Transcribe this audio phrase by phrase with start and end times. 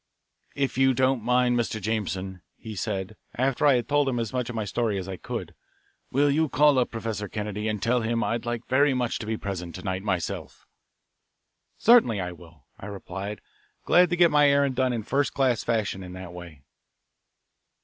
[0.55, 1.79] "If you don't mind, Mr.
[1.79, 5.15] Jameson." he said, after I had told him as much of my story as I
[5.15, 5.53] could,
[6.11, 9.37] "will you call up Professor Kennedy and tell him I'd like very much to be
[9.37, 10.65] present to night myself?"
[11.77, 13.41] "Certainly I will," I replied,
[13.85, 16.63] glad to get my errand done in first class fashion in that way.